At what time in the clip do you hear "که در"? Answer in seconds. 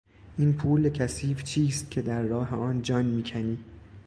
1.91-2.21